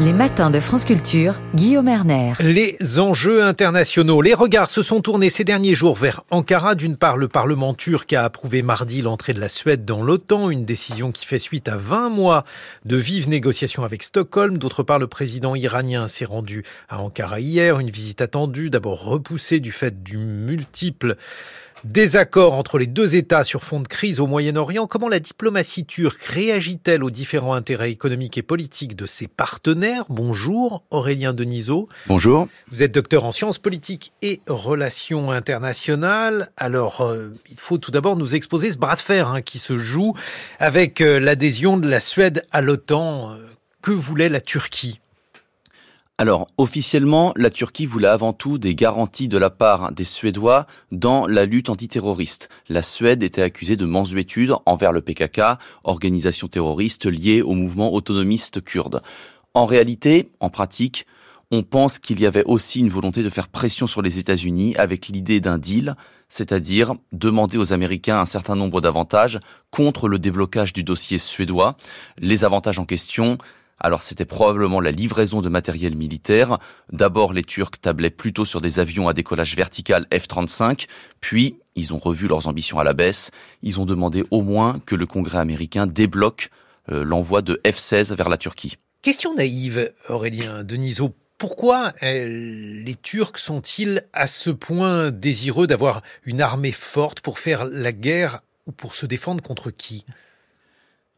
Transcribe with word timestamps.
Les 0.00 0.12
matins 0.12 0.50
de 0.50 0.60
France 0.60 0.84
Culture, 0.84 1.40
Guillaume 1.56 1.88
Erner. 1.88 2.34
Les 2.38 3.00
enjeux 3.00 3.42
internationaux. 3.42 4.22
Les 4.22 4.32
regards 4.32 4.70
se 4.70 4.84
sont 4.84 5.00
tournés 5.00 5.28
ces 5.28 5.42
derniers 5.42 5.74
jours 5.74 5.96
vers 5.96 6.22
Ankara. 6.30 6.76
D'une 6.76 6.96
part, 6.96 7.16
le 7.16 7.26
Parlement 7.26 7.74
turc 7.74 8.12
a 8.12 8.22
approuvé 8.22 8.62
mardi 8.62 9.02
l'entrée 9.02 9.32
de 9.32 9.40
la 9.40 9.48
Suède 9.48 9.84
dans 9.84 10.00
l'OTAN, 10.00 10.50
une 10.50 10.64
décision 10.64 11.10
qui 11.10 11.26
fait 11.26 11.40
suite 11.40 11.66
à 11.66 11.76
20 11.76 12.10
mois 12.10 12.44
de 12.84 12.96
vives 12.96 13.28
négociations 13.28 13.82
avec 13.82 14.04
Stockholm. 14.04 14.58
D'autre 14.58 14.84
part, 14.84 15.00
le 15.00 15.08
président 15.08 15.56
iranien 15.56 16.06
s'est 16.06 16.24
rendu 16.24 16.62
à 16.88 17.00
Ankara 17.00 17.40
hier, 17.40 17.80
une 17.80 17.90
visite 17.90 18.20
attendue, 18.20 18.70
d'abord 18.70 19.02
repoussée 19.02 19.58
du 19.58 19.72
fait 19.72 20.04
du 20.04 20.16
multiple 20.16 21.16
Désaccord 21.84 22.54
entre 22.54 22.78
les 22.78 22.86
deux 22.86 23.14
États 23.14 23.44
sur 23.44 23.62
fond 23.62 23.80
de 23.80 23.86
crise 23.88 24.20
au 24.20 24.26
Moyen-Orient. 24.26 24.86
Comment 24.86 25.08
la 25.08 25.20
diplomatie 25.20 25.84
turque 25.84 26.22
réagit-elle 26.22 27.04
aux 27.04 27.10
différents 27.10 27.54
intérêts 27.54 27.92
économiques 27.92 28.36
et 28.36 28.42
politiques 28.42 28.96
de 28.96 29.06
ses 29.06 29.28
partenaires? 29.28 30.04
Bonjour, 30.08 30.82
Aurélien 30.90 31.32
Denisot. 31.34 31.88
Bonjour. 32.06 32.48
Vous 32.70 32.82
êtes 32.82 32.94
docteur 32.94 33.24
en 33.24 33.30
sciences 33.30 33.58
politiques 33.58 34.12
et 34.22 34.40
relations 34.48 35.30
internationales. 35.30 36.50
Alors, 36.56 37.02
euh, 37.02 37.32
il 37.50 37.58
faut 37.60 37.78
tout 37.78 37.90
d'abord 37.90 38.16
nous 38.16 38.34
exposer 38.34 38.72
ce 38.72 38.78
bras 38.78 38.96
de 38.96 39.00
fer 39.00 39.28
hein, 39.28 39.40
qui 39.40 39.58
se 39.58 39.78
joue 39.78 40.14
avec 40.58 41.00
euh, 41.00 41.20
l'adhésion 41.20 41.76
de 41.76 41.88
la 41.88 42.00
Suède 42.00 42.44
à 42.50 42.60
l'OTAN. 42.60 43.36
Que 43.82 43.92
voulait 43.92 44.28
la 44.28 44.40
Turquie? 44.40 45.00
Alors, 46.20 46.48
officiellement, 46.58 47.32
la 47.36 47.48
Turquie 47.48 47.86
voulait 47.86 48.08
avant 48.08 48.32
tout 48.32 48.58
des 48.58 48.74
garanties 48.74 49.28
de 49.28 49.38
la 49.38 49.50
part 49.50 49.92
des 49.92 50.02
Suédois 50.02 50.66
dans 50.90 51.28
la 51.28 51.44
lutte 51.44 51.70
antiterroriste. 51.70 52.48
La 52.68 52.82
Suède 52.82 53.22
était 53.22 53.40
accusée 53.40 53.76
de 53.76 53.84
mansuétude 53.84 54.52
envers 54.66 54.90
le 54.90 55.00
PKK, 55.00 55.40
organisation 55.84 56.48
terroriste 56.48 57.06
liée 57.06 57.40
au 57.40 57.52
mouvement 57.52 57.94
autonomiste 57.94 58.64
kurde. 58.64 59.00
En 59.54 59.64
réalité, 59.64 60.32
en 60.40 60.50
pratique, 60.50 61.06
on 61.52 61.62
pense 61.62 62.00
qu'il 62.00 62.18
y 62.18 62.26
avait 62.26 62.44
aussi 62.44 62.80
une 62.80 62.90
volonté 62.90 63.22
de 63.22 63.30
faire 63.30 63.46
pression 63.46 63.86
sur 63.86 64.02
les 64.02 64.18
États-Unis 64.18 64.74
avec 64.76 65.06
l'idée 65.06 65.40
d'un 65.40 65.56
deal, 65.56 65.94
c'est-à-dire 66.28 66.94
demander 67.12 67.58
aux 67.58 67.72
Américains 67.72 68.18
un 68.18 68.26
certain 68.26 68.56
nombre 68.56 68.80
d'avantages 68.80 69.38
contre 69.70 70.08
le 70.08 70.18
déblocage 70.18 70.72
du 70.72 70.82
dossier 70.82 71.16
suédois. 71.16 71.76
Les 72.18 72.44
avantages 72.44 72.80
en 72.80 72.84
question, 72.84 73.38
alors 73.80 74.02
c'était 74.02 74.24
probablement 74.24 74.80
la 74.80 74.90
livraison 74.90 75.40
de 75.40 75.48
matériel 75.48 75.96
militaire. 75.96 76.58
D'abord 76.92 77.32
les 77.32 77.44
Turcs 77.44 77.80
tablaient 77.80 78.10
plutôt 78.10 78.44
sur 78.44 78.60
des 78.60 78.80
avions 78.80 79.08
à 79.08 79.12
décollage 79.12 79.56
vertical 79.56 80.06
F-35, 80.12 80.86
puis 81.20 81.56
ils 81.76 81.94
ont 81.94 81.98
revu 81.98 82.26
leurs 82.26 82.48
ambitions 82.48 82.78
à 82.78 82.84
la 82.84 82.92
baisse. 82.92 83.30
Ils 83.62 83.80
ont 83.80 83.86
demandé 83.86 84.24
au 84.30 84.42
moins 84.42 84.80
que 84.84 84.96
le 84.96 85.06
Congrès 85.06 85.38
américain 85.38 85.86
débloque 85.86 86.50
euh, 86.90 87.04
l'envoi 87.04 87.42
de 87.42 87.60
F-16 87.64 88.14
vers 88.14 88.28
la 88.28 88.38
Turquie. 88.38 88.78
Question 89.02 89.34
naïve, 89.34 89.92
Aurélien 90.08 90.64
Denisot. 90.64 91.14
Pourquoi 91.36 91.92
euh, 92.02 92.82
les 92.84 92.96
Turcs 92.96 93.38
sont-ils 93.38 94.02
à 94.12 94.26
ce 94.26 94.50
point 94.50 95.12
désireux 95.12 95.68
d'avoir 95.68 96.02
une 96.24 96.40
armée 96.40 96.72
forte 96.72 97.20
pour 97.20 97.38
faire 97.38 97.64
la 97.64 97.92
guerre 97.92 98.40
ou 98.66 98.72
pour 98.72 98.96
se 98.96 99.06
défendre 99.06 99.40
contre 99.40 99.70
qui? 99.70 100.04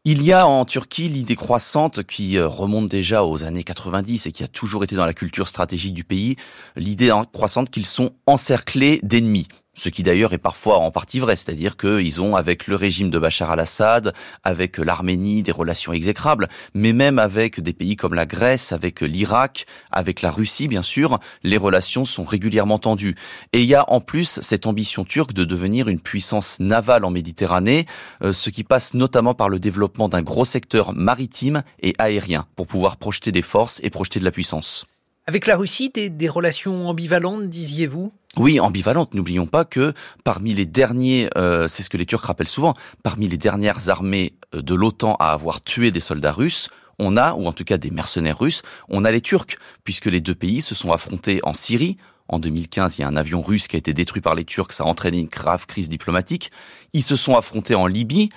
Il 0.03 0.23
y 0.23 0.33
a 0.33 0.47
en 0.47 0.65
Turquie 0.65 1.07
l'idée 1.09 1.35
croissante 1.35 2.03
qui 2.03 2.37
euh, 2.37 2.47
remonte 2.47 2.87
déjà 2.87 3.23
aux 3.23 3.43
années 3.43 3.63
90 3.63 4.25
et 4.25 4.31
qui 4.31 4.43
a 4.43 4.47
toujours 4.47 4.83
été 4.83 4.95
dans 4.95 5.05
la 5.05 5.13
culture 5.13 5.47
stratégique 5.47 5.93
du 5.93 6.03
pays, 6.03 6.37
l'idée 6.75 7.13
croissante 7.31 7.69
qu'ils 7.69 7.85
sont 7.85 8.11
encerclés 8.25 8.99
d'ennemis. 9.03 9.47
Ce 9.73 9.87
qui 9.87 10.03
d'ailleurs 10.03 10.33
est 10.33 10.37
parfois 10.37 10.79
en 10.79 10.91
partie 10.91 11.19
vrai, 11.19 11.37
c'est-à-dire 11.37 11.77
qu'ils 11.77 12.21
ont 12.21 12.35
avec 12.35 12.67
le 12.67 12.75
régime 12.75 13.09
de 13.09 13.17
Bachar 13.17 13.51
al-Assad, 13.51 14.13
avec 14.43 14.77
l'Arménie, 14.77 15.43
des 15.43 15.53
relations 15.53 15.93
exécrables, 15.93 16.49
mais 16.73 16.91
même 16.91 17.19
avec 17.19 17.61
des 17.61 17.71
pays 17.71 17.95
comme 17.95 18.13
la 18.13 18.25
Grèce, 18.25 18.73
avec 18.73 18.99
l'Irak, 18.99 19.65
avec 19.89 20.21
la 20.21 20.29
Russie 20.29 20.67
bien 20.67 20.81
sûr, 20.81 21.19
les 21.43 21.55
relations 21.55 22.03
sont 22.03 22.25
régulièrement 22.25 22.79
tendues. 22.79 23.15
Et 23.53 23.61
il 23.61 23.67
y 23.67 23.75
a 23.75 23.89
en 23.89 24.01
plus 24.01 24.41
cette 24.41 24.67
ambition 24.67 25.05
turque 25.05 25.31
de 25.31 25.45
devenir 25.45 25.87
une 25.87 26.01
puissance 26.01 26.59
navale 26.59 27.05
en 27.05 27.09
Méditerranée, 27.09 27.85
euh, 28.23 28.33
ce 28.33 28.49
qui 28.49 28.65
passe 28.65 28.93
notamment 28.93 29.35
par 29.35 29.47
le 29.47 29.59
développement 29.59 30.09
d'un 30.09 30.21
gros 30.21 30.45
secteur 30.45 30.91
maritime 30.93 31.63
et 31.81 31.93
aérien 31.97 32.45
pour 32.57 32.67
pouvoir 32.67 32.97
projeter 32.97 33.31
des 33.31 33.41
forces 33.41 33.79
et 33.83 33.89
projeter 33.89 34.19
de 34.19 34.25
la 34.25 34.31
puissance. 34.31 34.85
Avec 35.27 35.45
la 35.45 35.55
Russie, 35.55 35.89
des, 35.89 36.29
relations 36.29 36.89
ambivalentes, 36.89 37.47
disiez-vous? 37.47 38.11
Oui, 38.37 38.59
ambivalente. 38.59 39.13
N'oublions 39.13 39.45
pas 39.45 39.65
que 39.65 39.93
parmi 40.23 40.53
les 40.53 40.65
derniers, 40.65 41.29
euh, 41.37 41.67
c'est 41.67 41.83
ce 41.83 41.89
que 41.89 41.97
les 41.97 42.05
Turcs 42.05 42.23
rappellent 42.23 42.47
souvent, 42.47 42.73
parmi 43.03 43.27
les 43.27 43.37
dernières 43.37 43.89
armées 43.89 44.33
euh, 44.55 44.61
de 44.61 44.73
l'OTAN 44.73 45.15
à 45.19 45.31
avoir 45.31 45.61
tué 45.61 45.91
des 45.91 45.99
soldats 45.99 46.31
russes, 46.31 46.69
on 46.97 47.17
a, 47.17 47.33
ou 47.33 47.45
en 47.45 47.53
tout 47.53 47.63
cas 47.63 47.77
des 47.77 47.91
mercenaires 47.91 48.39
russes, 48.39 48.63
on 48.89 49.05
a 49.05 49.11
les 49.11 49.21
Turcs, 49.21 49.57
puisque 49.83 50.07
les 50.07 50.21
deux 50.21 50.35
pays 50.35 50.61
se 50.61 50.73
sont 50.73 50.91
affrontés 50.91 51.39
en 51.43 51.53
Syrie. 51.53 51.97
En 52.27 52.39
2015, 52.39 52.97
il 52.97 53.01
y 53.01 53.03
a 53.03 53.07
un 53.07 53.15
avion 53.15 53.41
russe 53.41 53.67
qui 53.67 53.75
a 53.75 53.79
été 53.79 53.93
détruit 53.93 54.21
par 54.21 54.33
les 54.33 54.45
Turcs, 54.45 54.71
ça 54.71 54.85
a 54.85 54.87
entraîné 54.87 55.19
une 55.19 55.27
grave 55.27 55.67
crise 55.67 55.89
diplomatique. 55.89 56.51
Ils 56.93 57.03
se 57.03 57.15
sont 57.15 57.35
affrontés 57.35 57.75
en 57.75 57.85
Libye. 57.85 58.29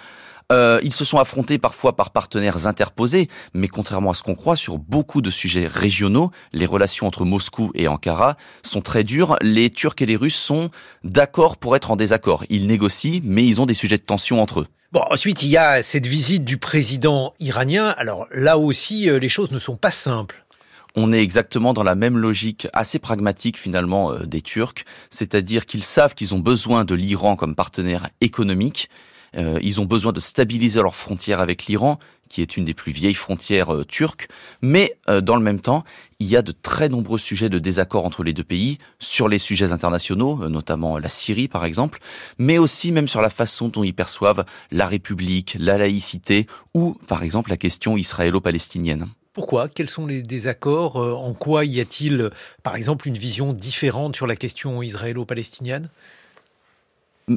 Euh, 0.55 0.79
ils 0.85 0.93
se 0.93 1.05
sont 1.05 1.19
affrontés 1.19 1.59
parfois 1.59 1.97
par 1.97 2.11
partenaires 2.11 2.69
interposés, 2.69 3.29
mais 3.55 3.67
contrairement 3.67 4.11
à 4.11 4.15
ce 4.15 4.23
qu'on 4.23 4.37
croit, 4.37 4.55
sur 4.55 4.79
beaucoup 4.79 5.21
de 5.21 5.31
sujets 5.31 5.67
régionaux, 5.67 6.31
les 6.53 6.65
relations 6.65 7.09
entre 7.09 7.25
Moscou 7.25 7.73
et 7.75 7.89
Ankara 7.89 8.37
sont 8.63 8.81
très 8.81 9.03
dures. 9.03 9.37
Les 9.43 9.69
Turcs 9.71 9.97
et 9.99 10.07
les 10.07 10.15
Russes 10.15 10.37
sont 10.37 10.71
d'accord 11.03 11.57
pour 11.57 11.75
être 11.75 11.91
en 11.91 11.97
désaccord. 11.97 12.45
Ils 12.51 12.69
négocient, 12.69 13.21
mais 13.25 13.45
ils 13.45 13.61
ont 13.61 13.67
des 13.67 13.75
sujets 13.75 13.99
de 13.99 14.05
tension 14.05 14.41
entre 14.41 14.61
eux. 14.61 14.67
Bon, 14.93 15.03
ensuite, 15.11 15.43
il 15.43 15.49
y 15.49 15.57
a 15.57 15.83
cette 15.83 16.07
visite 16.07 16.45
du 16.45 16.57
président 16.57 17.35
iranien. 17.41 17.89
Alors 17.99 18.29
là 18.33 18.57
aussi, 18.57 19.11
euh, 19.11 19.19
les 19.19 19.29
choses 19.29 19.51
ne 19.51 19.59
sont 19.59 19.77
pas 19.77 19.91
simples 19.91 20.45
on 20.97 21.13
est 21.13 21.21
exactement 21.21 21.73
dans 21.73 21.83
la 21.83 21.97
même 21.97 22.17
logique 22.17 22.69
assez 22.73 23.01
pragmatique 23.01 23.59
finalement 23.59 24.13
euh, 24.13 24.27
des 24.27 24.43
Turcs, 24.43 24.85
c'est-à-dire 25.11 25.67
qu'ils 25.67 25.83
savent 25.83 26.15
qu'ils 26.15 26.37
ont 26.37 26.39
besoin 26.39 26.85
de 26.85 26.95
l'Iran 26.95 27.35
comme 27.35 27.57
partenaire 27.57 28.09
économique 28.21 28.89
euh, 29.37 29.59
ils 29.63 29.81
ont 29.81 29.85
besoin 29.85 30.13
de 30.13 30.21
stabiliser 30.21 30.81
leurs 30.81 30.97
frontières 30.97 31.41
avec 31.41 31.67
l'Iran, 31.67 31.99
qui 32.29 32.43
est 32.43 32.57
une 32.57 32.65
des 32.65 32.75
plus 32.75 32.93
vieilles 32.93 33.15
frontières 33.15 33.73
euh, 33.73 33.85
turques. 33.85 34.29
Mais 34.63 34.97
euh, 35.09 35.21
dans 35.21 35.37
le 35.37 35.43
même 35.43 35.61
temps, 35.61 35.85
il 36.21 36.27
y 36.27 36.37
a 36.37 36.43
de 36.43 36.53
très 36.53 36.89
nombreux 36.89 37.19
sujets 37.19 37.49
de 37.49 37.59
désaccord 37.59 38.05
entre 38.05 38.23
les 38.23 38.33
deux 38.33 38.45
pays 38.45 38.79
sur 38.99 39.29
les 39.29 39.39
sujets 39.39 39.73
internationaux, 39.73 40.49
notamment 40.49 40.99
la 40.99 41.09
Syrie 41.09 41.49
par 41.49 41.65
exemple, 41.65 41.99
mais 42.39 42.59
aussi 42.59 42.93
même 42.93 43.09
sur 43.09 43.21
la 43.21 43.31
façon 43.31 43.69
dont 43.69 43.85
ils 43.85 43.95
perçoivent 43.95 44.45
la 44.71 44.87
République, 44.87 45.57
la 45.59 45.77
laïcité 45.77 46.47
ou 46.73 46.97
par 47.09 47.23
exemple 47.23 47.51
la 47.51 47.57
question 47.57 47.97
israélo-palestinienne. 47.97 49.09
Pourquoi? 49.35 49.69
Quels 49.69 49.91
sont 49.91 50.07
les 50.07 50.23
désaccords? 50.23 50.97
En 50.97 51.35
quoi 51.35 51.65
y 51.65 51.81
a-t-il, 51.81 52.31
par 52.63 52.77
exemple, 52.77 53.09
une 53.09 53.19
vision 53.19 53.53
différente 53.53 54.15
sur 54.15 54.29
la 54.29 54.37
question 54.37 54.81
israélo-palestinienne? 54.81 55.91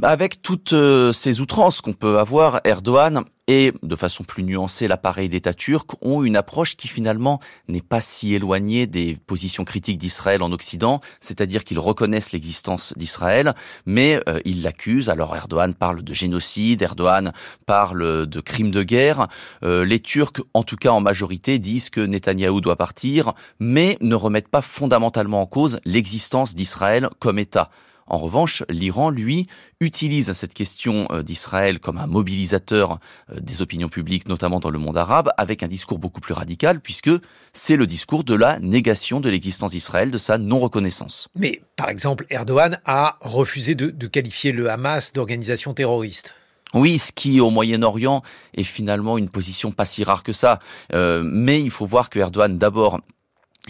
Avec 0.02 0.42
toutes 0.42 0.74
euh, 0.74 1.14
ces 1.14 1.40
outrances 1.42 1.82
qu'on 1.82 1.94
peut 1.94 2.20
avoir, 2.20 2.60
Erdogan 2.66 3.24
et, 3.48 3.72
de 3.82 3.96
façon 3.96 4.26
plus 4.26 4.44
nuancée, 4.44 4.90
l'appareil 4.90 5.30
d'État 5.30 5.54
turc 5.54 5.92
ont 6.02 6.24
une 6.24 6.36
approche 6.36 6.76
qui 6.76 6.90
finalement 6.90 7.40
n'est 7.70 7.82
pas 7.82 8.02
si 8.02 8.34
éloignée 8.34 8.88
des 8.88 9.18
positions 9.26 9.64
critiques 9.64 9.98
d'Israël 9.98 10.44
en 10.44 10.52
Occident, 10.52 11.00
c'est-à-dire 11.22 11.64
qu'ils 11.64 11.80
reconnaissent 11.80 12.34
l'existence 12.34 12.94
d'Israël, 12.98 13.54
mais 13.86 14.20
euh, 14.28 14.42
ils 14.44 14.64
l'accusent. 14.64 15.08
Alors 15.08 15.34
Erdogan 15.34 15.74
parle 15.74 16.04
de 16.04 16.14
génocide, 16.14 16.82
Erdogan 16.82 17.32
parle 17.66 18.28
de 18.28 18.40
crimes 18.42 18.72
de 18.72 18.84
guerre. 18.84 19.28
Euh, 19.64 19.86
les 19.86 20.02
Turcs, 20.02 20.42
en 20.54 20.64
tout 20.64 20.76
cas 20.76 20.90
en 20.90 21.00
majorité, 21.00 21.60
disent 21.60 21.90
que 21.90 22.02
Netanyahou 22.02 22.60
doit 22.60 22.76
partir, 22.76 23.34
mais 23.62 23.98
ne 24.02 24.16
remettent 24.16 24.50
pas 24.50 24.62
fondamentalement 24.62 25.42
en 25.42 25.46
cause 25.46 25.80
l'existence 25.86 26.54
d'Israël 26.54 27.10
comme 27.20 27.40
État. 27.40 27.70
En 28.08 28.18
revanche, 28.18 28.64
l'Iran, 28.70 29.10
lui, 29.10 29.48
utilise 29.82 30.32
cette 30.32 30.54
question 30.54 31.08
euh, 31.12 31.24
d'Israël 31.24 31.80
comme 31.80 31.98
un 31.98 32.08
mobilisateur 32.08 33.00
euh, 33.30 33.40
des 33.40 33.62
opinions 33.62 33.90
publiques, 33.90 34.30
notamment 34.30 34.60
dans 34.60 34.70
le 34.70 34.80
monde 34.80 34.98
arabe, 34.98 35.30
avec 35.38 35.62
un 35.62 35.68
discours 35.68 36.00
beaucoup 36.00 36.22
plus 36.22 36.34
radical, 36.34 36.80
puisque 36.80 37.12
c'est 37.52 37.76
le 37.76 37.86
discours 37.86 38.24
de 38.24 38.34
la 38.34 38.60
négation 38.60 39.20
de 39.20 39.30
l'existence 39.30 39.72
d'Israël, 39.72 40.10
de 40.10 40.18
sa 40.18 40.38
non-reconnaissance. 40.38 41.28
Mais, 41.36 41.62
par 41.76 41.90
exemple, 41.90 42.26
Erdogan 42.30 42.80
a 42.86 43.18
refusé 43.22 43.76
de, 43.76 44.08
qualifier 44.08 44.54
le 44.54 44.70
Hamas 44.70 45.12
d'organisation 45.12 45.74
terroriste. 45.74 46.34
Oui, 46.74 47.00
ce 47.00 47.12
qui 47.12 47.40
au 47.40 47.50
Moyen-Orient 47.50 48.24
est 48.56 48.64
finalement 48.64 49.18
une 49.18 49.30
position 49.30 49.72
pas 49.72 49.86
si 49.86 50.04
rare 50.04 50.24
que 50.24 50.34
ça. 50.34 50.60
Euh, 50.94 51.24
mais 51.26 51.62
il 51.62 51.72
faut 51.72 51.86
voir 51.86 52.10
que 52.10 52.20
Erdogan 52.20 52.58
d'abord 52.58 53.02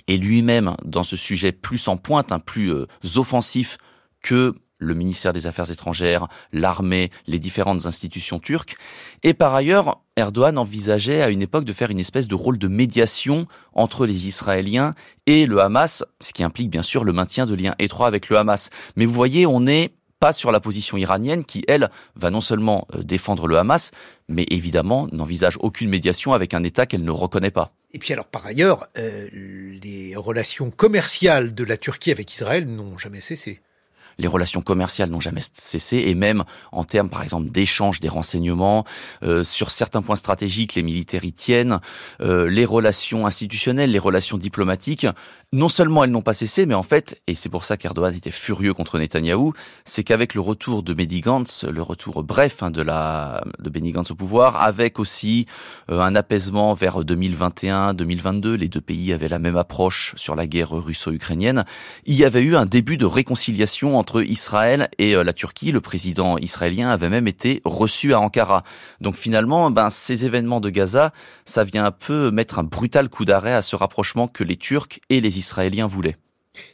est 0.07 0.17
lui-même 0.17 0.75
dans 0.85 1.03
ce 1.03 1.15
sujet 1.15 1.51
plus 1.51 1.87
en 1.87 1.97
pointe, 1.97 2.31
un 2.31 2.39
plus 2.39 2.71
offensif 3.15 3.77
que 4.21 4.55
le 4.79 4.93
ministère 4.93 5.33
des 5.33 5.47
Affaires 5.47 5.71
étrangères, 5.71 6.27
l'armée, 6.53 7.09
les 7.25 7.39
différentes 7.39 7.85
institutions 7.85 8.39
turques. 8.39 8.75
Et 9.23 9.33
par 9.33 9.53
ailleurs, 9.55 10.01
Erdogan 10.15 10.57
envisageait 10.57 11.21
à 11.21 11.29
une 11.29 11.41
époque 11.41 11.65
de 11.65 11.73
faire 11.73 11.89
une 11.89 11.99
espèce 11.99 12.27
de 12.27 12.35
rôle 12.35 12.57
de 12.57 12.67
médiation 12.67 13.47
entre 13.73 14.05
les 14.05 14.27
Israéliens 14.27 14.93
et 15.25 15.45
le 15.45 15.61
Hamas, 15.61 16.03
ce 16.21 16.33
qui 16.33 16.43
implique 16.43 16.69
bien 16.69 16.83
sûr 16.83 17.03
le 17.03 17.13
maintien 17.13 17.45
de 17.45 17.55
liens 17.55 17.75
étroits 17.79 18.07
avec 18.07 18.29
le 18.29 18.37
Hamas. 18.37 18.69
Mais 18.95 19.05
vous 19.05 19.13
voyez, 19.13 19.45
on 19.45 19.61
n'est 19.61 19.93
pas 20.19 20.33
sur 20.33 20.51
la 20.51 20.59
position 20.59 20.97
iranienne 20.97 21.45
qui, 21.45 21.63
elle, 21.67 21.89
va 22.15 22.31
non 22.31 22.41
seulement 22.41 22.87
euh, 22.95 23.03
défendre 23.03 23.47
le 23.47 23.57
Hamas, 23.57 23.91
mais 24.27 24.45
évidemment 24.49 25.07
n'envisage 25.11 25.57
aucune 25.59 25.89
médiation 25.89 26.33
avec 26.33 26.55
un 26.55 26.63
État 26.63 26.87
qu'elle 26.87 27.03
ne 27.03 27.11
reconnaît 27.11 27.51
pas. 27.51 27.71
Et 27.91 27.99
puis 27.99 28.13
alors 28.13 28.25
par 28.25 28.45
ailleurs, 28.45 28.87
euh, 28.97 29.29
les 29.31 30.15
relations 30.15 30.71
commerciales 30.71 31.53
de 31.53 31.63
la 31.63 31.77
Turquie 31.77 32.11
avec 32.11 32.33
Israël 32.33 32.65
n'ont 32.65 32.97
jamais 32.97 33.21
cessé 33.21 33.61
les 34.17 34.27
relations 34.27 34.61
commerciales 34.61 35.09
n'ont 35.09 35.19
jamais 35.19 35.41
cessé, 35.53 36.03
et 36.07 36.15
même 36.15 36.43
en 36.71 36.83
termes, 36.83 37.09
par 37.09 37.23
exemple, 37.23 37.49
d'échange 37.49 37.99
des 37.99 38.09
renseignements, 38.09 38.85
euh, 39.23 39.43
sur 39.43 39.71
certains 39.71 40.01
points 40.01 40.15
stratégiques, 40.15 40.75
les 40.75 40.83
militaires 40.83 41.23
y 41.23 41.33
tiennent, 41.33 41.79
euh, 42.21 42.49
les 42.49 42.65
relations 42.65 43.25
institutionnelles, 43.25 43.91
les 43.91 43.99
relations 43.99 44.37
diplomatiques, 44.37 45.07
non 45.53 45.69
seulement 45.69 46.03
elles 46.03 46.11
n'ont 46.11 46.21
pas 46.21 46.33
cessé, 46.33 46.65
mais 46.65 46.73
en 46.73 46.83
fait, 46.83 47.21
et 47.27 47.35
c'est 47.35 47.47
pour 47.47 47.63
ça 47.63 47.77
qu'Erdogan 47.77 48.13
était 48.13 48.31
furieux 48.31 48.73
contre 48.73 48.99
Netanyahou, 48.99 49.53
c'est 49.85 50.03
qu'avec 50.03 50.33
le 50.33 50.41
retour 50.41 50.83
de 50.83 50.93
Benny 50.93 51.21
Gantz, 51.21 51.63
le 51.63 51.81
retour 51.81 52.23
bref 52.23 52.63
hein, 52.63 52.69
de 52.69 52.81
la 52.81 53.43
de 53.59 53.69
Benny 53.69 53.91
Gantz 53.91 54.11
au 54.11 54.15
pouvoir, 54.15 54.61
avec 54.61 54.99
aussi 54.99 55.45
euh, 55.89 56.01
un 56.01 56.15
apaisement 56.15 56.73
vers 56.73 56.99
2021-2022, 56.99 58.55
les 58.55 58.67
deux 58.67 58.81
pays 58.81 59.13
avaient 59.13 59.29
la 59.29 59.39
même 59.39 59.55
approche 59.55 60.13
sur 60.17 60.35
la 60.35 60.47
guerre 60.47 60.71
russo-ukrainienne, 60.71 61.63
il 62.05 62.15
y 62.15 62.25
avait 62.25 62.41
eu 62.41 62.55
un 62.55 62.65
début 62.65 62.97
de 62.97 63.05
réconciliation 63.05 63.97
entre 63.97 64.06
Israël 64.15 64.89
et 64.97 65.15
euh, 65.15 65.23
la 65.23 65.33
Turquie. 65.33 65.71
Le 65.71 65.81
président 65.81 66.37
israélien 66.37 66.89
avait 66.89 67.09
même 67.09 67.27
été 67.27 67.61
reçu 67.65 68.13
à 68.13 68.19
Ankara. 68.19 68.63
Donc 69.01 69.15
finalement, 69.15 69.69
ben, 69.71 69.89
ces 69.89 70.25
événements 70.25 70.59
de 70.59 70.69
Gaza, 70.69 71.13
ça 71.45 71.63
vient 71.63 71.85
un 71.85 71.91
peu 71.91 72.31
mettre 72.31 72.59
un 72.59 72.63
brutal 72.63 73.09
coup 73.09 73.25
d'arrêt 73.25 73.53
à 73.53 73.61
ce 73.61 73.75
rapprochement 73.75 74.27
que 74.27 74.43
les 74.43 74.55
Turcs 74.55 74.99
et 75.09 75.21
les 75.21 75.37
Israéliens 75.37 75.87
voulaient. 75.87 76.17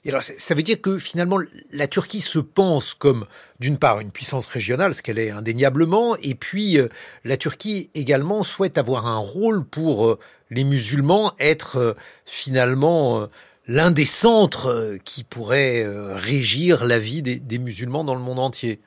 Et 0.05 0.09
alors, 0.09 0.23
ça 0.23 0.55
veut 0.55 0.61
dire 0.61 0.79
que 0.79 0.97
finalement, 0.97 1.39
la 1.71 1.87
Turquie 1.87 2.21
se 2.21 2.39
pense 2.39 2.93
comme, 2.93 3.25
d'une 3.59 3.77
part, 3.77 3.99
une 3.99 4.11
puissance 4.11 4.47
régionale, 4.47 4.95
ce 4.95 5.01
qu'elle 5.01 5.19
est 5.19 5.31
indéniablement, 5.31 6.15
et 6.21 6.35
puis 6.35 6.77
euh, 6.77 6.87
la 7.25 7.35
Turquie 7.35 7.89
également 7.93 8.43
souhaite 8.43 8.77
avoir 8.77 9.07
un 9.07 9.17
rôle 9.17 9.65
pour 9.65 10.07
euh, 10.07 10.19
les 10.51 10.63
musulmans, 10.63 11.33
être 11.37 11.97
finalement 12.25 13.27
l'un 13.67 13.91
des 13.91 14.05
centres 14.05 14.67
euh, 14.67 14.97
qui 15.03 15.23
pourrait 15.23 15.83
euh, 15.83 16.15
régir 16.15 16.85
la 16.85 16.99
vie 16.99 17.21
des, 17.21 17.57
musulmans 17.59 18.03
dans 18.03 18.15
le 18.15 18.21
monde 18.21 18.39
entier. 18.39 18.81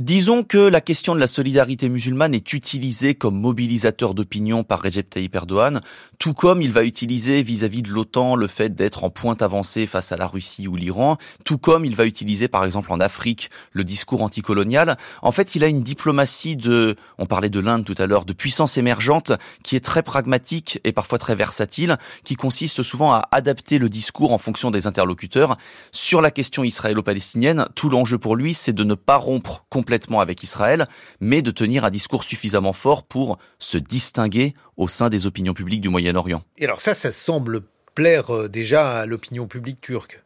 Disons 0.00 0.44
que 0.44 0.56
la 0.56 0.80
question 0.80 1.14
de 1.14 1.20
la 1.20 1.26
solidarité 1.26 1.90
musulmane 1.90 2.34
est 2.34 2.54
utilisée 2.54 3.14
comme 3.14 3.38
mobilisateur 3.38 4.14
d'opinion 4.14 4.64
par 4.64 4.80
Recep 4.80 5.10
Tayyip 5.10 5.36
Erdogan, 5.36 5.82
tout 6.18 6.32
comme 6.32 6.62
il 6.62 6.72
va 6.72 6.84
utiliser 6.84 7.42
vis-à-vis 7.42 7.82
de 7.82 7.90
l'OTAN 7.90 8.34
le 8.34 8.46
fait 8.46 8.74
d'être 8.74 9.04
en 9.04 9.10
pointe 9.10 9.42
avancée 9.42 9.84
face 9.84 10.10
à 10.10 10.16
la 10.16 10.26
Russie 10.26 10.68
ou 10.68 10.76
l'Iran, 10.76 11.18
tout 11.44 11.58
comme 11.58 11.84
il 11.84 11.94
va 11.94 12.06
utiliser 12.06 12.48
par 12.48 12.64
exemple 12.64 12.90
en 12.94 12.98
Afrique 12.98 13.50
le 13.72 13.84
discours 13.84 14.22
anticolonial. 14.22 14.96
En 15.20 15.32
fait, 15.32 15.54
il 15.54 15.64
a 15.64 15.68
une 15.68 15.82
diplomatie 15.82 16.56
de, 16.56 16.96
on 17.18 17.26
parlait 17.26 17.50
de 17.50 17.60
l'Inde 17.60 17.84
tout 17.84 17.94
à 17.98 18.06
l'heure, 18.06 18.24
de 18.24 18.32
puissance 18.32 18.78
émergente 18.78 19.32
qui 19.62 19.76
est 19.76 19.84
très 19.84 20.02
pragmatique 20.02 20.80
et 20.82 20.92
parfois 20.92 21.18
très 21.18 21.34
versatile, 21.34 21.98
qui 22.24 22.36
consiste 22.36 22.82
souvent 22.82 23.12
à 23.12 23.28
adapter 23.32 23.78
le 23.78 23.90
discours 23.90 24.32
en 24.32 24.38
fonction 24.38 24.70
des 24.70 24.86
interlocuteurs. 24.86 25.58
Sur 25.92 26.22
la 26.22 26.30
question 26.30 26.64
israélo-palestinienne, 26.64 27.66
tout 27.74 27.90
l'enjeu 27.90 28.16
pour 28.16 28.34
lui, 28.34 28.54
c'est 28.54 28.72
de 28.72 28.84
ne 28.84 28.94
pas 28.94 29.18
rompre 29.18 29.66
complètement 29.68 29.89
complètement 29.90 30.20
avec 30.20 30.44
Israël, 30.44 30.86
mais 31.18 31.42
de 31.42 31.50
tenir 31.50 31.84
un 31.84 31.90
discours 31.90 32.22
suffisamment 32.22 32.72
fort 32.72 33.02
pour 33.02 33.38
se 33.58 33.76
distinguer 33.76 34.54
au 34.76 34.86
sein 34.86 35.08
des 35.08 35.26
opinions 35.26 35.52
publiques 35.52 35.80
du 35.80 35.88
Moyen-Orient. 35.88 36.44
Et 36.58 36.64
alors 36.64 36.80
ça, 36.80 36.94
ça 36.94 37.10
semble 37.10 37.62
plaire 37.96 38.32
euh, 38.32 38.48
déjà 38.48 39.00
à 39.00 39.06
l'opinion 39.06 39.48
publique 39.48 39.80
turque. 39.80 40.22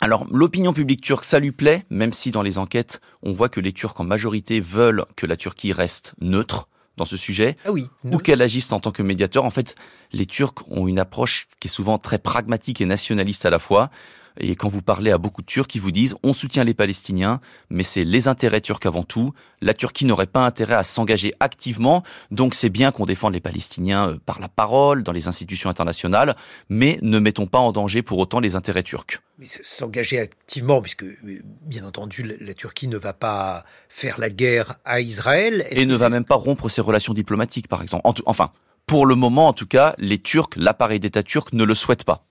Alors 0.00 0.26
l'opinion 0.30 0.72
publique 0.72 1.02
turque, 1.02 1.26
ça 1.26 1.40
lui 1.40 1.52
plaît, 1.52 1.84
même 1.90 2.14
si 2.14 2.30
dans 2.30 2.40
les 2.40 2.56
enquêtes, 2.56 3.02
on 3.22 3.34
voit 3.34 3.50
que 3.50 3.60
les 3.60 3.74
Turcs 3.74 4.00
en 4.00 4.04
majorité 4.04 4.60
veulent 4.60 5.04
que 5.14 5.26
la 5.26 5.36
Turquie 5.36 5.74
reste 5.74 6.14
neutre 6.22 6.66
dans 6.96 7.04
ce 7.04 7.18
sujet, 7.18 7.58
ah 7.66 7.72
oui, 7.72 7.88
ou 8.04 8.16
qu'elle 8.16 8.40
agisse 8.40 8.72
en 8.72 8.80
tant 8.80 8.92
que 8.92 9.02
médiateur. 9.02 9.44
En 9.44 9.50
fait, 9.50 9.74
les 10.12 10.24
Turcs 10.24 10.64
ont 10.70 10.88
une 10.88 10.98
approche 10.98 11.48
qui 11.60 11.68
est 11.68 11.70
souvent 11.70 11.98
très 11.98 12.18
pragmatique 12.18 12.80
et 12.80 12.86
nationaliste 12.86 13.44
à 13.44 13.50
la 13.50 13.58
fois. 13.58 13.90
Et 14.38 14.56
quand 14.56 14.68
vous 14.68 14.82
parlez 14.82 15.10
à 15.10 15.18
beaucoup 15.18 15.42
de 15.42 15.46
Turcs, 15.46 15.68
ils 15.74 15.80
vous 15.80 15.90
disent 15.90 16.14
on 16.22 16.32
soutient 16.32 16.64
les 16.64 16.74
Palestiniens, 16.74 17.40
mais 17.70 17.82
c'est 17.82 18.04
les 18.04 18.28
intérêts 18.28 18.60
turcs 18.60 18.84
avant 18.84 19.02
tout. 19.02 19.32
La 19.62 19.74
Turquie 19.74 20.04
n'aurait 20.04 20.26
pas 20.26 20.44
intérêt 20.44 20.74
à 20.74 20.82
s'engager 20.82 21.32
activement, 21.40 22.02
donc 22.30 22.54
c'est 22.54 22.68
bien 22.68 22.90
qu'on 22.90 23.06
défende 23.06 23.32
les 23.32 23.40
Palestiniens 23.40 24.10
euh, 24.10 24.16
par 24.24 24.40
la 24.40 24.48
parole, 24.48 25.02
dans 25.02 25.12
les 25.12 25.28
institutions 25.28 25.70
internationales, 25.70 26.34
mais 26.68 26.98
ne 27.02 27.18
mettons 27.18 27.46
pas 27.46 27.58
en 27.58 27.72
danger 27.72 28.02
pour 28.02 28.18
autant 28.18 28.40
les 28.40 28.54
intérêts 28.54 28.82
turcs. 28.82 29.22
Mais 29.38 29.46
s'engager 29.46 30.18
activement, 30.18 30.82
puisque 30.82 31.04
euh, 31.04 31.42
bien 31.62 31.84
entendu 31.84 32.22
la 32.40 32.54
Turquie 32.54 32.88
ne 32.88 32.98
va 32.98 33.12
pas 33.12 33.64
faire 33.88 34.20
la 34.20 34.30
guerre 34.30 34.76
à 34.84 35.00
Israël. 35.00 35.66
Et 35.70 35.86
ne 35.86 35.96
va 35.96 36.08
même 36.08 36.24
pas 36.24 36.36
rompre 36.36 36.68
ses 36.68 36.80
relations 36.80 37.14
diplomatiques, 37.14 37.68
par 37.68 37.82
exemple. 37.82 38.02
Enfin, 38.26 38.50
pour 38.86 39.06
le 39.06 39.14
moment 39.14 39.48
en 39.48 39.52
tout 39.52 39.66
cas, 39.66 39.94
les 39.98 40.18
Turcs, 40.18 40.50
l'appareil 40.56 41.00
d'État 41.00 41.22
turc 41.22 41.52
ne 41.52 41.64
le 41.64 41.74
souhaite 41.74 42.04
pas 42.04 42.24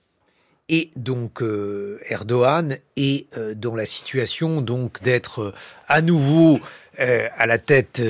et 0.68 0.90
donc 0.96 1.42
euh, 1.42 1.98
Erdogan 2.08 2.78
est 2.96 3.26
euh, 3.36 3.54
dans 3.54 3.74
la 3.74 3.86
situation 3.86 4.60
donc 4.60 5.02
d'être 5.02 5.40
euh, 5.40 5.54
à 5.88 6.02
nouveau 6.02 6.60
à 6.98 7.44
la 7.44 7.58
tête 7.58 8.00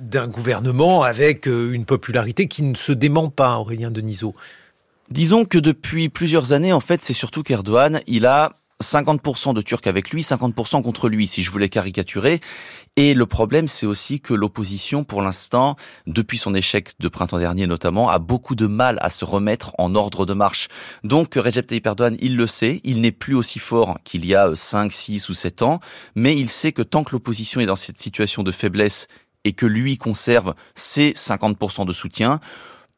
d'un 0.00 0.26
gouvernement 0.26 1.04
avec 1.04 1.46
une 1.46 1.84
popularité 1.84 2.48
qui 2.48 2.64
ne 2.64 2.74
se 2.74 2.90
dément 2.90 3.30
pas, 3.30 3.56
Aurélien 3.56 3.92
Denisot. 3.92 4.34
Disons 5.10 5.44
que 5.44 5.58
depuis 5.58 6.08
plusieurs 6.08 6.52
années, 6.52 6.72
en 6.72 6.80
fait, 6.80 7.04
c'est 7.04 7.12
surtout 7.12 7.44
qu'Erdogan, 7.44 8.00
il 8.08 8.26
a 8.26 8.54
50% 8.82 9.54
de 9.54 9.62
Turcs 9.62 9.86
avec 9.86 10.10
lui, 10.10 10.22
50% 10.22 10.82
contre 10.82 11.08
lui, 11.08 11.26
si 11.26 11.42
je 11.42 11.50
voulais 11.50 11.68
caricaturer. 11.68 12.40
Et 12.96 13.14
le 13.14 13.24
problème, 13.24 13.68
c'est 13.68 13.86
aussi 13.86 14.20
que 14.20 14.34
l'opposition, 14.34 15.04
pour 15.04 15.22
l'instant, 15.22 15.76
depuis 16.06 16.36
son 16.36 16.54
échec 16.54 16.92
de 17.00 17.08
printemps 17.08 17.38
dernier 17.38 17.66
notamment, 17.66 18.10
a 18.10 18.18
beaucoup 18.18 18.54
de 18.54 18.66
mal 18.66 18.98
à 19.00 19.08
se 19.08 19.24
remettre 19.24 19.72
en 19.78 19.94
ordre 19.94 20.26
de 20.26 20.34
marche. 20.34 20.68
Donc 21.02 21.34
Recep 21.34 21.66
Tayyip 21.66 21.86
Erdogan, 21.86 22.16
il 22.20 22.36
le 22.36 22.46
sait, 22.46 22.80
il 22.84 23.00
n'est 23.00 23.12
plus 23.12 23.34
aussi 23.34 23.58
fort 23.58 23.98
qu'il 24.04 24.26
y 24.26 24.34
a 24.34 24.54
5, 24.54 24.92
6 24.92 25.30
ou 25.30 25.34
7 25.34 25.62
ans, 25.62 25.80
mais 26.14 26.36
il 26.36 26.50
sait 26.50 26.72
que 26.72 26.82
tant 26.82 27.04
que 27.04 27.12
l'opposition 27.12 27.60
est 27.60 27.66
dans 27.66 27.76
cette 27.76 27.98
situation 27.98 28.42
de 28.42 28.52
faiblesse 28.52 29.06
et 29.44 29.52
que 29.54 29.66
lui 29.66 29.96
conserve 29.96 30.54
ses 30.74 31.12
50% 31.12 31.86
de 31.86 31.92
soutien, 31.92 32.40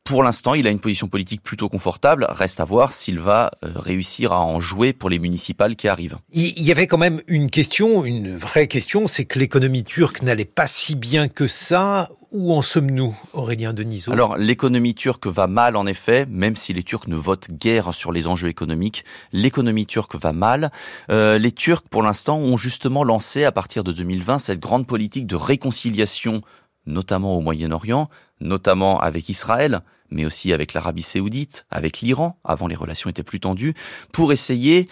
pour 0.05 0.23
l'instant, 0.23 0.53
il 0.53 0.67
a 0.67 0.71
une 0.71 0.81
position 0.81 1.09
politique 1.09 1.43
plutôt 1.43 1.71
confortable. 1.71 2.27
Reste 2.29 2.61
à 2.61 2.67
voir 2.67 2.93
s'il 2.93 3.19
va 3.19 3.51
euh, 3.65 3.71
réussir 3.75 4.33
à 4.33 4.45
en 4.45 4.61
jouer 4.61 4.93
pour 4.93 5.09
les 5.09 5.19
municipales 5.19 5.77
qui 5.77 5.89
arrivent. 5.89 6.19
Il 6.33 6.62
y 6.62 6.71
avait 6.71 6.87
quand 6.87 6.99
même 6.99 7.23
une 7.27 7.49
question, 7.49 8.05
une 8.05 8.37
vraie 8.37 8.69
question, 8.69 9.06
c'est 9.06 9.25
que 9.25 9.39
l'économie 9.39 9.83
turque 9.83 10.21
n'allait 10.21 10.45
pas 10.45 10.67
si 10.67 10.95
bien 10.95 11.29
que 11.29 11.47
ça. 11.47 12.11
Où 12.33 12.53
en 12.53 12.62
sommes-nous, 12.62 13.17
Aurélien 13.33 13.73
Denisot? 13.73 14.12
Alors, 14.12 14.37
l'économie 14.37 14.95
turque 14.95 15.29
va 15.29 15.47
mal, 15.47 15.77
en 15.77 15.87
effet, 15.87 16.27
même 16.29 16.57
si 16.57 16.73
les 16.73 16.83
Turcs 16.83 17.07
ne 17.07 17.14
votent 17.14 17.49
guère 17.52 17.95
sur 17.95 18.11
les 18.11 18.26
enjeux 18.26 18.49
économiques. 18.49 19.05
L'économie 19.33 19.87
turque 19.87 20.17
va 20.17 20.33
mal. 20.33 20.73
Euh, 21.11 21.38
les 21.38 21.52
Turcs, 21.52 21.85
pour 21.88 22.02
l'instant, 22.02 22.38
ont 22.38 22.57
justement 22.57 23.05
lancé, 23.05 23.45
à 23.45 23.52
partir 23.52 23.85
de 23.85 23.93
2020, 23.93 24.38
cette 24.38 24.59
grande 24.59 24.85
politique 24.87 25.28
de 25.28 25.37
réconciliation 25.37 26.43
notamment 26.87 27.37
au 27.37 27.40
Moyen-Orient, 27.40 28.09
notamment 28.41 29.00
avec 29.00 29.29
Israël, 29.29 29.81
mais 30.11 30.25
aussi 30.25 30.53
avec 30.53 30.73
l'Arabie 30.73 31.03
saoudite, 31.03 31.67
avec 31.71 32.00
l'Iran, 32.00 32.38
avant 32.45 32.67
les 32.67 32.76
relations 32.76 33.11
étaient 33.11 33.23
plus 33.23 33.41
tendues, 33.41 33.75
pour 34.12 34.33
essayer 34.33 34.88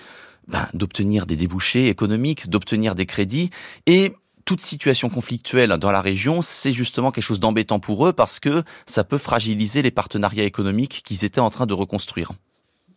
ben, 0.48 0.68
d'obtenir 0.74 1.26
des 1.26 1.36
débouchés 1.36 1.88
économiques, 1.88 2.48
d'obtenir 2.48 2.94
des 2.94 3.06
crédits, 3.06 3.50
et 3.86 4.14
toute 4.44 4.60
situation 4.60 5.08
conflictuelle 5.08 5.70
dans 5.78 5.92
la 5.92 6.00
région, 6.00 6.42
c'est 6.42 6.72
justement 6.72 7.10
quelque 7.12 7.24
chose 7.24 7.40
d'embêtant 7.40 7.78
pour 7.78 8.06
eux 8.08 8.12
parce 8.12 8.40
que 8.40 8.64
ça 8.86 9.04
peut 9.04 9.18
fragiliser 9.18 9.82
les 9.82 9.92
partenariats 9.92 10.44
économiques 10.44 11.02
qu'ils 11.04 11.24
étaient 11.24 11.40
en 11.40 11.50
train 11.50 11.66
de 11.66 11.74
reconstruire. 11.74 12.32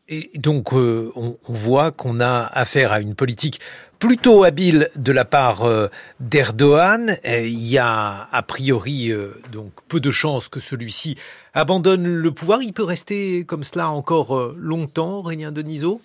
Et 0.07 0.29
donc, 0.35 0.73
euh, 0.73 1.11
on, 1.15 1.35
voit 1.47 1.91
qu'on 1.91 2.19
a 2.19 2.45
affaire 2.45 2.91
à 2.93 2.99
une 2.99 3.15
politique 3.15 3.59
plutôt 3.97 4.43
habile 4.43 4.89
de 4.95 5.11
la 5.11 5.25
part 5.25 5.63
euh, 5.63 5.87
d'Erdogan. 6.19 7.17
Il 7.25 7.63
y 7.63 7.79
a 7.79 8.27
a 8.31 8.43
priori 8.43 9.09
euh, 9.09 9.33
donc 9.51 9.71
peu 9.87 9.99
de 9.99 10.11
chances 10.11 10.47
que 10.47 10.59
celui-ci 10.59 11.17
abandonne 11.55 12.05
le 12.05 12.31
pouvoir. 12.31 12.61
Il 12.61 12.73
peut 12.73 12.83
rester 12.83 13.45
comme 13.45 13.63
cela 13.63 13.89
encore 13.89 14.53
longtemps, 14.55 15.23
Régnin 15.23 15.51
Denisot? 15.51 16.01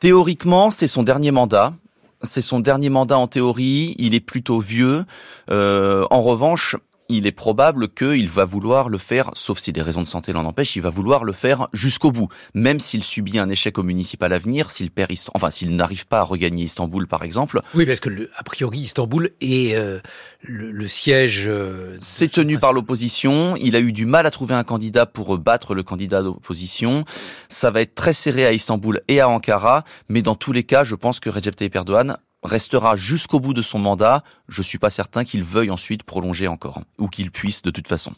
Théoriquement, 0.00 0.70
c'est 0.70 0.86
son 0.86 1.02
dernier 1.02 1.30
mandat. 1.30 1.74
C'est 2.22 2.40
son 2.40 2.60
dernier 2.60 2.88
mandat 2.88 3.18
en 3.18 3.26
théorie. 3.26 3.94
Il 3.98 4.14
est 4.14 4.20
plutôt 4.20 4.58
vieux. 4.58 5.04
en 5.50 6.22
revanche, 6.22 6.76
il 7.08 7.26
est 7.26 7.32
probable 7.32 7.88
qu'il 7.88 8.28
va 8.28 8.44
vouloir 8.44 8.88
le 8.88 8.98
faire, 8.98 9.30
sauf 9.34 9.58
si 9.58 9.72
des 9.72 9.82
raisons 9.82 10.02
de 10.02 10.06
santé 10.06 10.32
l'en 10.32 10.44
empêchent, 10.44 10.76
il 10.76 10.82
va 10.82 10.90
vouloir 10.90 11.24
le 11.24 11.32
faire 11.32 11.66
jusqu'au 11.72 12.12
bout. 12.12 12.28
Même 12.54 12.80
s'il 12.80 13.02
subit 13.02 13.38
un 13.38 13.48
échec 13.48 13.78
au 13.78 13.82
municipal 13.82 14.32
à 14.32 14.38
venir, 14.38 14.70
s'il 14.70 14.90
perd, 14.90 15.10
enfin 15.34 15.50
s'il 15.50 15.74
n'arrive 15.74 16.06
pas 16.06 16.20
à 16.20 16.22
regagner 16.22 16.64
Istanbul 16.64 17.06
par 17.06 17.22
exemple. 17.22 17.62
Oui, 17.74 17.86
parce 17.86 18.00
que 18.00 18.10
le, 18.10 18.30
a 18.36 18.42
priori 18.42 18.80
Istanbul 18.80 19.30
est 19.40 19.74
euh, 19.74 20.00
le, 20.42 20.88
siège. 20.88 21.44
Euh, 21.46 21.96
C'est 22.00 22.30
tenu 22.30 22.58
par 22.58 22.72
l'opposition. 22.72 23.56
Il 23.56 23.74
a 23.76 23.80
eu 23.80 23.92
du 23.92 24.06
mal 24.06 24.26
à 24.26 24.30
trouver 24.30 24.54
un 24.54 24.64
candidat 24.64 25.06
pour 25.06 25.36
battre 25.38 25.74
le 25.74 25.82
candidat 25.82 26.22
d'opposition. 26.22 27.04
Ça 27.48 27.70
va 27.70 27.80
être 27.80 27.94
très 27.94 28.12
serré 28.12 28.44
à 28.44 28.52
Istanbul 28.52 29.00
et 29.08 29.20
à 29.20 29.28
Ankara, 29.28 29.84
mais 30.08 30.22
dans 30.22 30.34
tous 30.34 30.52
les 30.52 30.64
cas, 30.64 30.84
je 30.84 30.94
pense 30.94 31.20
que 31.20 31.30
Recep 31.30 31.56
Tayyip 31.56 31.74
Erdogan 31.74 32.18
restera 32.42 32.96
jusqu'au 32.96 33.40
bout 33.40 33.54
de 33.54 33.62
son 33.62 33.78
mandat. 33.78 34.22
Je 34.48 34.62
suis 34.62 34.78
pas 34.78 34.90
certain 34.90 35.24
qu'il 35.24 35.42
veuille 35.42 35.70
ensuite 35.70 36.02
prolonger 36.02 36.48
encore, 36.48 36.82
ou 36.98 37.08
qu'il 37.08 37.30
puisse 37.30 37.62
de 37.62 37.70
toute 37.70 37.88
façon. 37.88 38.14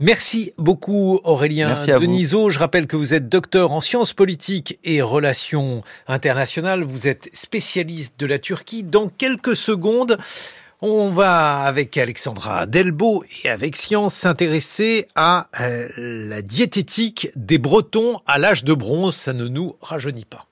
Merci 0.00 0.52
beaucoup 0.58 1.18
Aurélien 1.24 1.74
Denisot. 1.74 2.50
Je 2.50 2.60
rappelle 2.60 2.86
que 2.86 2.96
vous 2.96 3.14
êtes 3.14 3.28
docteur 3.28 3.72
en 3.72 3.80
sciences 3.80 4.12
politiques 4.12 4.78
et 4.84 5.02
relations 5.02 5.82
internationales. 6.06 6.84
Vous 6.84 7.08
êtes 7.08 7.28
spécialiste 7.32 8.14
de 8.16 8.26
la 8.26 8.38
Turquie. 8.38 8.84
Dans 8.84 9.08
quelques 9.08 9.56
secondes, 9.56 10.16
on 10.80 11.10
va 11.10 11.62
avec 11.62 11.98
Alexandra 11.98 12.66
Delbo 12.66 13.24
et 13.42 13.48
avec 13.48 13.74
Science 13.74 14.14
s'intéresser 14.14 15.08
à 15.16 15.48
euh, 15.60 15.88
la 15.96 16.42
diététique 16.42 17.30
des 17.34 17.58
Bretons 17.58 18.20
à 18.24 18.38
l'âge 18.38 18.62
de 18.62 18.74
bronze. 18.74 19.16
Ça 19.16 19.32
ne 19.32 19.48
nous 19.48 19.74
rajeunit 19.80 20.26
pas. 20.26 20.47